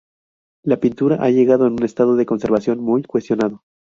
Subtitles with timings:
[0.63, 3.61] La pintura ha llegado en un estado de conservación muy cuestionado.